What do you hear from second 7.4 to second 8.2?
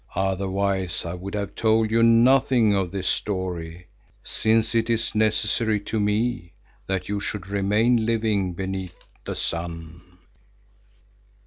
remain